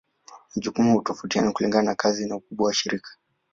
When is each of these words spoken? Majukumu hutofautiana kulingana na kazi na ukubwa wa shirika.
Majukumu 0.55 0.93
hutofautiana 0.93 1.51
kulingana 1.51 1.83
na 1.83 1.95
kazi 1.95 2.25
na 2.27 2.35
ukubwa 2.35 2.65
wa 2.67 2.73
shirika. 2.73 3.09